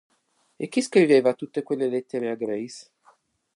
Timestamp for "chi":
0.67-0.81